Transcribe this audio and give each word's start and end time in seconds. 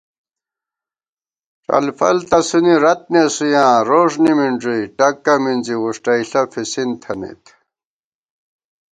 ڄلفل 1.67 2.17
تسُونی 2.29 2.75
رت 2.83 3.01
نېسُویاں 3.11 3.73
روݭ 3.89 4.11
نِمِنݮُوئ 4.23 4.81
ٹکّہ 4.97 5.35
مِنزی، 5.43 5.75
وُݭٹَئیݪہ 5.83 6.41
فِسِن 6.51 6.89
تھنَئیت 7.01 7.43